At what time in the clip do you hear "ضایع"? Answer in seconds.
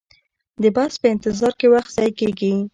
1.95-2.13